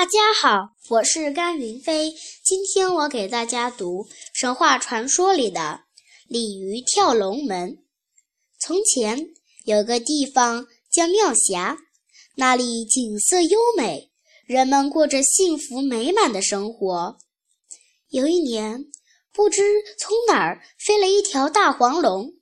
[0.00, 2.10] 大家好，我是甘云飞。
[2.42, 5.82] 今天我给大家读神话传说里的
[6.26, 7.76] 鲤鱼跳龙门。
[8.58, 9.26] 从前
[9.66, 11.76] 有个地方叫妙峡，
[12.36, 14.10] 那里景色优美，
[14.46, 17.18] 人们过着幸福美满的生活。
[18.08, 18.86] 有一年，
[19.34, 19.62] 不知
[19.98, 22.32] 从哪儿飞了一条大黄龙，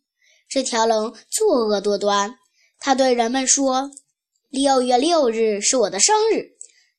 [0.48, 2.38] 这条龙作恶多端，
[2.78, 3.90] 它对人们说
[4.48, 6.56] ：“六月六日是我的生日。”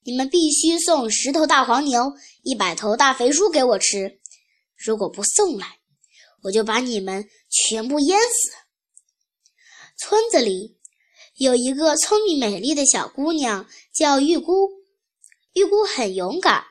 [0.10, 4.20] 你们必须送十头大黄牛、一百头大肥猪给我吃。
[4.76, 5.77] 如果不送来，
[6.41, 8.49] 我就把你们全部淹死。
[9.99, 10.80] 村子里
[11.35, 14.72] 有一个聪明美丽的小姑娘，叫玉姑。
[15.54, 16.63] 玉姑很勇敢，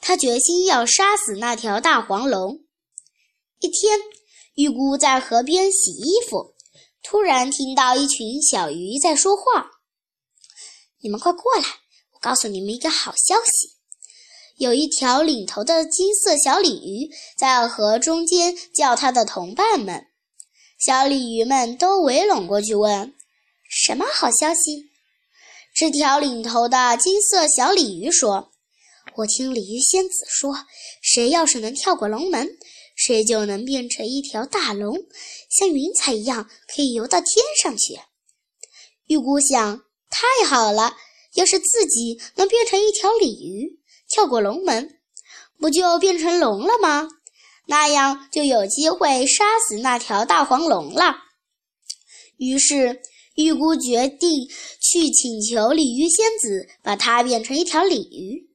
[0.00, 2.64] 她决心要杀死那条大黄龙。
[3.58, 4.00] 一天，
[4.54, 6.54] 玉姑在河边洗衣服，
[7.02, 9.72] 突然听到一群小鱼在说话
[11.02, 11.62] ：“你们快过来！”
[12.20, 13.76] 告诉你们一个好消息，
[14.56, 20.06] 有一条领头的金色小鲤鱼在河中间叫它的同伴们。
[20.78, 23.14] 小鲤鱼们都围拢过去问
[23.68, 24.90] ：“什么好消息？”
[25.74, 28.50] 这条领头的金色小鲤鱼说
[29.16, 30.54] ：“我听鲤鱼仙子说，
[31.02, 32.48] 谁要是能跳过龙门，
[32.96, 34.96] 谁就能变成一条大龙，
[35.50, 37.28] 像云彩一样可以游到天
[37.62, 37.98] 上去。”
[39.06, 40.96] 玉姑想：“太好了！”
[41.38, 44.98] 要是自己能变成一条鲤鱼，跳过龙门，
[45.60, 47.08] 不就变成龙了吗？
[47.68, 51.14] 那样就有机会杀死那条大黄龙了。
[52.38, 53.00] 于是，
[53.36, 54.48] 玉姑决定
[54.80, 58.50] 去请求鲤鱼仙子，把它变成一条鲤鱼。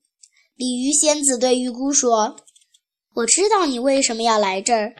[0.57, 2.35] 鲤鱼仙子对玉姑说
[3.15, 4.93] ：“我知道你为什么要来这儿，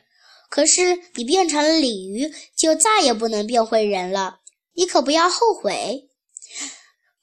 [0.50, 4.40] 可是你变成了鲤鱼，就再也不能变回人了。
[4.74, 6.10] 你可不要后悔。”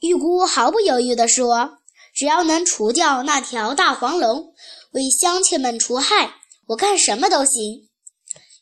[0.00, 1.78] 玉姑毫不犹豫地说
[2.14, 4.54] ：“只要能除掉那条大黄龙，
[4.92, 6.36] 为乡亲们除害，
[6.68, 7.88] 我干什么都行。”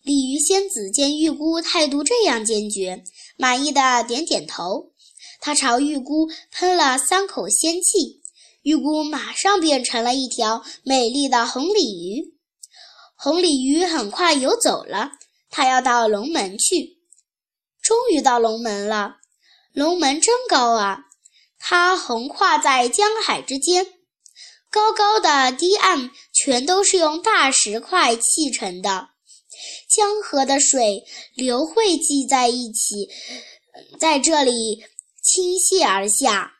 [0.02, 3.04] 鲤鱼仙子见玉姑态度这样坚决，
[3.36, 4.92] 满意的点点头。
[5.40, 8.20] 他朝玉姑喷了三口仙气，
[8.62, 12.34] 玉姑马上变成了一条美丽的红鲤鱼。
[13.14, 15.10] 红鲤鱼很快游走了，
[15.50, 16.98] 它要到龙门去。
[17.80, 19.18] 终于到龙门了，
[19.72, 21.04] 龙门真高啊！
[21.58, 23.86] 它横跨在江海之间，
[24.70, 29.10] 高高的堤岸全都是用大石块砌成的。
[29.88, 31.04] 江河的水
[31.34, 33.08] 流汇集在一起，
[33.98, 34.84] 在这里
[35.22, 36.52] 倾泻而下，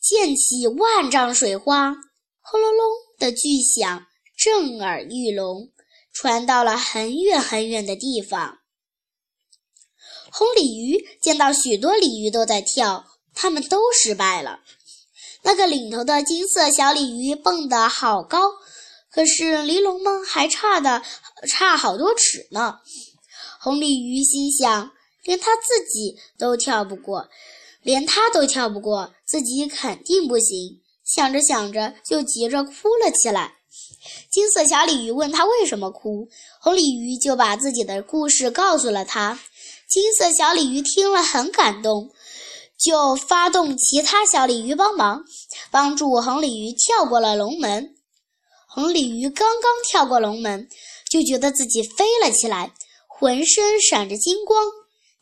[0.00, 1.94] 溅起万丈水花。
[2.42, 2.86] 轰隆隆
[3.18, 5.70] 的巨响震耳欲聋，
[6.12, 8.58] 传到了很远很远的地方。
[10.32, 13.04] 红鲤鱼见到许多鲤鱼都在跳。
[13.34, 14.60] 他们都失败了。
[15.42, 18.38] 那个领头的金色小鲤鱼蹦得好高，
[19.10, 21.02] 可是离龙门还差的
[21.48, 22.80] 差好多尺呢。
[23.58, 24.92] 红鲤鱼心想，
[25.24, 27.28] 连他自己都跳不过，
[27.82, 30.80] 连他都跳不过，自己肯定不行。
[31.04, 33.54] 想着想着，就急着哭了起来。
[34.30, 36.28] 金色小鲤鱼问他为什么哭，
[36.60, 39.40] 红鲤鱼就把自己的故事告诉了他。
[39.88, 42.10] 金色小鲤鱼听了很感动。
[42.80, 45.22] 就发动其他小鲤鱼帮忙，
[45.70, 47.94] 帮助红鲤鱼跳过了龙门。
[48.66, 50.68] 红鲤鱼刚刚跳过龙门，
[51.10, 52.72] 就觉得自己飞了起来，
[53.06, 54.64] 浑身闪着金光。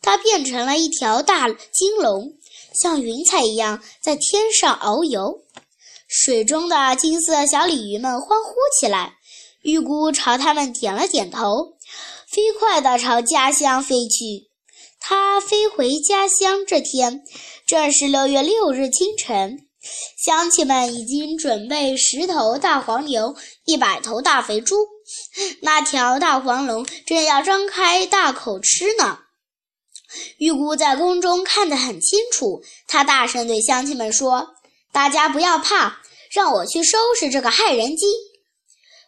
[0.00, 2.34] 它变成了一条大金龙，
[2.80, 5.40] 像云彩一样在天上遨游。
[6.06, 9.14] 水中的金色小鲤鱼们欢呼起来。
[9.62, 11.76] 玉姑朝他们点了点头，
[12.28, 14.47] 飞快地朝家乡飞去。
[15.10, 17.22] 他飞回家乡这天，
[17.66, 19.66] 正是六月六日清晨。
[20.22, 24.76] 乡亲们已经准备十头大黄牛、一百头大肥猪。
[25.62, 29.20] 那条大黄龙正要张开大口吃呢。
[30.36, 34.56] 玉姑在宫中看得很清楚，她大声对乡亲们说
[34.92, 38.10] ：“大家不要怕，让我去收拾这个害人精。”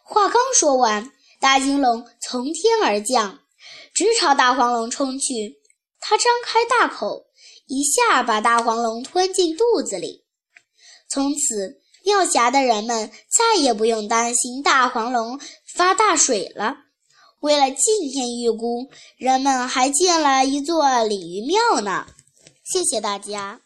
[0.03, 3.37] 话刚说完，大金龙从天而降，
[3.93, 5.60] 直朝大黄龙冲去。
[6.01, 7.27] 它张开大口，
[7.67, 10.25] 一下把大黄龙吞进肚子里。
[11.09, 15.39] 从此，庙峡的人们再也不用担心大黄龙
[15.75, 16.75] 发大水了。
[17.39, 22.07] 为了纪念玉姑，人们还建了一座鲤鱼庙呢。
[22.63, 23.61] 谢谢大家。